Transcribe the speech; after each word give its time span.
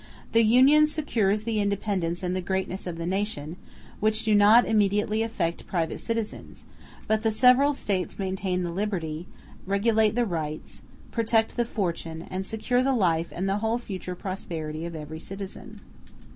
The 0.31 0.41
Union 0.43 0.87
secures 0.87 1.43
the 1.43 1.59
independence 1.59 2.23
and 2.23 2.35
the 2.35 2.41
greatness 2.41 2.87
of 2.87 2.97
the 2.97 3.05
nation, 3.05 3.55
which 3.99 4.23
do 4.23 4.33
not 4.33 4.65
immediately 4.65 5.21
affect 5.21 5.67
private 5.67 5.99
citizens; 5.99 6.65
but 7.05 7.21
the 7.21 7.29
several 7.29 7.71
States 7.73 8.17
maintain 8.17 8.63
the 8.63 8.71
liberty, 8.71 9.27
regulate 9.63 10.15
the 10.15 10.25
rights, 10.25 10.81
protect 11.11 11.55
the 11.55 11.65
fortune, 11.65 12.23
and 12.31 12.47
secure 12.47 12.81
the 12.81 12.95
life 12.95 13.27
and 13.31 13.47
the 13.47 13.57
whole 13.57 13.77
future 13.77 14.15
prosperity 14.15 14.87
of 14.87 14.95
every 14.95 15.19
citizen. 15.19 15.81